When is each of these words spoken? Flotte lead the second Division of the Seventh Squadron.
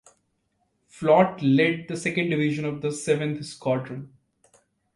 Flotte 0.89 1.43
lead 1.43 1.87
the 1.87 1.95
second 1.95 2.31
Division 2.31 2.65
of 2.65 2.81
the 2.81 2.91
Seventh 2.91 3.45
Squadron. 3.45 4.11